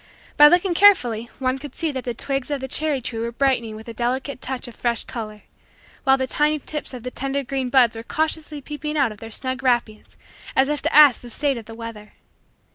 By 0.35 0.47
looking 0.47 0.73
carefully, 0.73 1.29
one 1.37 1.59
could 1.59 1.75
see 1.75 1.91
that 1.91 2.05
the 2.05 2.15
twigs 2.15 2.49
of 2.49 2.59
the 2.59 2.67
cherry 2.67 3.01
tree 3.01 3.19
were 3.19 3.31
brightening 3.31 3.75
with 3.75 3.87
a 3.87 3.93
delicate 3.93 4.41
touch 4.41 4.67
of 4.67 4.73
fresh 4.73 5.03
color, 5.03 5.43
while 6.05 6.17
the 6.17 6.25
tiny 6.25 6.57
tips 6.57 6.91
of 6.95 7.03
the 7.03 7.11
tender 7.11 7.43
green 7.43 7.69
buds 7.69 7.95
were 7.95 8.01
cautiously 8.01 8.61
peeping 8.61 8.97
out 8.97 9.11
of 9.11 9.19
their 9.19 9.29
snug 9.29 9.61
wrappings 9.61 10.17
as 10.55 10.69
if 10.69 10.81
to 10.81 10.95
ask 10.95 11.21
the 11.21 11.29
state 11.29 11.59
of 11.59 11.65
the 11.65 11.75
weather. 11.75 12.13